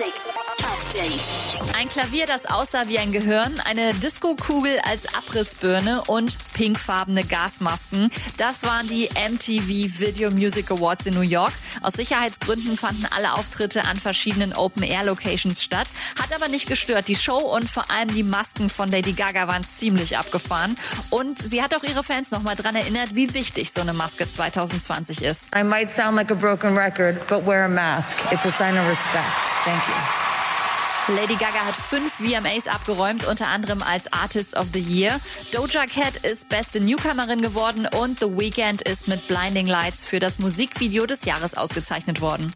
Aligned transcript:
Music 0.00 0.69
Update. 0.90 1.76
Ein 1.78 1.88
Klavier, 1.88 2.26
das 2.26 2.46
aussah 2.46 2.88
wie 2.88 2.98
ein 2.98 3.12
Gehirn, 3.12 3.54
eine 3.64 3.94
Disco-Kugel 3.94 4.80
als 4.90 5.14
Abrissbirne 5.14 6.02
und 6.08 6.36
pinkfarbene 6.54 7.22
Gasmasken. 7.22 8.10
Das 8.38 8.64
waren 8.64 8.88
die 8.88 9.08
MTV 9.14 10.00
Video 10.00 10.32
Music 10.32 10.70
Awards 10.70 11.06
in 11.06 11.14
New 11.14 11.20
York. 11.20 11.52
Aus 11.82 11.92
Sicherheitsgründen 11.92 12.76
fanden 12.76 13.06
alle 13.14 13.34
Auftritte 13.34 13.84
an 13.84 13.96
verschiedenen 13.96 14.52
Open-Air-Locations 14.52 15.62
statt. 15.62 15.86
Hat 16.20 16.34
aber 16.34 16.48
nicht 16.48 16.68
gestört. 16.68 17.06
Die 17.06 17.16
Show 17.16 17.38
und 17.38 17.70
vor 17.70 17.88
allem 17.90 18.12
die 18.12 18.24
Masken 18.24 18.68
von 18.68 18.90
Lady 18.90 19.12
Gaga 19.12 19.46
waren 19.46 19.64
ziemlich 19.64 20.18
abgefahren. 20.18 20.76
Und 21.10 21.38
sie 21.38 21.62
hat 21.62 21.72
auch 21.74 21.84
ihre 21.84 22.02
Fans 22.02 22.32
nochmal 22.32 22.56
dran 22.56 22.74
erinnert, 22.74 23.14
wie 23.14 23.32
wichtig 23.32 23.70
so 23.72 23.80
eine 23.80 23.92
Maske 23.92 24.28
2020 24.28 25.22
ist. 25.22 25.54
I 25.54 25.62
might 25.62 25.88
sound 25.88 26.16
like 26.16 26.32
a 26.32 26.34
broken 26.34 26.76
record, 26.76 27.28
but 27.28 27.46
wear 27.46 27.66
a 27.66 27.68
mask. 27.68 28.16
It's 28.32 28.44
a 28.44 28.50
sign 28.50 28.76
of 28.76 28.88
respect. 28.88 29.30
Thank 29.64 29.86
you. 29.86 30.29
Lady 31.16 31.34
Gaga 31.34 31.66
hat 31.66 31.74
fünf 31.74 32.12
VMAs 32.14 32.68
abgeräumt, 32.68 33.26
unter 33.26 33.48
anderem 33.48 33.82
als 33.82 34.12
Artist 34.12 34.56
of 34.56 34.66
the 34.72 34.80
Year. 34.80 35.18
Doja 35.52 35.86
Cat 35.86 36.14
ist 36.24 36.48
beste 36.48 36.80
Newcomerin 36.80 37.42
geworden 37.42 37.88
und 38.00 38.20
The 38.20 38.26
Weeknd 38.26 38.82
ist 38.82 39.08
mit 39.08 39.26
Blinding 39.26 39.66
Lights 39.66 40.04
für 40.04 40.20
das 40.20 40.38
Musikvideo 40.38 41.06
des 41.06 41.24
Jahres 41.24 41.56
ausgezeichnet 41.56 42.20
worden. 42.20 42.52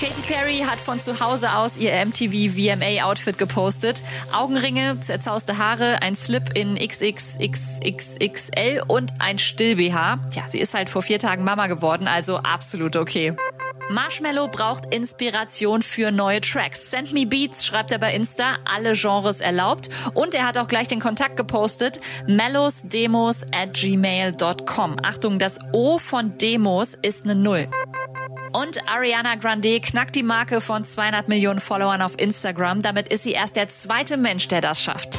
Katy 0.00 0.22
Perry 0.26 0.64
hat 0.66 0.80
von 0.80 1.00
zu 1.00 1.20
Hause 1.20 1.52
aus 1.52 1.76
ihr 1.76 1.92
MTV 2.04 2.56
VMA 2.56 3.04
Outfit 3.04 3.38
gepostet. 3.38 4.02
Augenringe, 4.32 4.98
zerzauste 5.00 5.58
Haare, 5.58 6.02
ein 6.02 6.16
Slip 6.16 6.56
in 6.56 6.74
XXXXL 6.74 8.82
und 8.88 9.12
ein 9.20 9.38
Still-BH. 9.38 10.18
Tja, 10.32 10.42
sie 10.48 10.58
ist 10.58 10.74
halt 10.74 10.88
vor 10.88 11.02
vier 11.02 11.20
Tagen 11.20 11.44
Mama 11.44 11.68
geworden, 11.68 12.08
also 12.08 12.38
absolut 12.38 12.96
okay. 12.96 13.36
Marshmallow 13.90 14.48
braucht 14.48 14.92
Inspiration 14.94 15.82
für 15.82 16.10
neue 16.10 16.40
Tracks. 16.40 16.90
Send 16.90 17.12
Me 17.12 17.26
Beats 17.26 17.66
schreibt 17.66 17.92
er 17.92 17.98
bei 17.98 18.14
Insta, 18.14 18.56
alle 18.64 18.94
Genres 18.94 19.40
erlaubt. 19.40 19.88
Und 20.14 20.34
er 20.34 20.46
hat 20.46 20.58
auch 20.58 20.68
gleich 20.68 20.88
den 20.88 21.00
Kontakt 21.00 21.36
gepostet, 21.36 22.00
mellowsdemos 22.26 23.44
at 23.52 23.74
gmail.com. 23.74 24.96
Achtung, 25.02 25.38
das 25.38 25.58
O 25.72 25.98
von 25.98 26.38
Demos 26.38 26.94
ist 26.94 27.24
eine 27.24 27.34
Null. 27.34 27.68
Und 28.52 28.86
Ariana 28.88 29.36
Grande 29.36 29.80
knackt 29.80 30.14
die 30.14 30.22
Marke 30.22 30.60
von 30.60 30.84
200 30.84 31.28
Millionen 31.28 31.60
Followern 31.60 32.02
auf 32.02 32.18
Instagram. 32.18 32.82
Damit 32.82 33.08
ist 33.08 33.22
sie 33.22 33.32
erst 33.32 33.56
der 33.56 33.68
zweite 33.68 34.16
Mensch, 34.16 34.48
der 34.48 34.60
das 34.60 34.82
schafft. 34.82 35.18